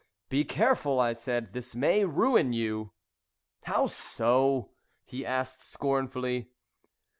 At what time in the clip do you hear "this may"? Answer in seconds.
1.53-2.05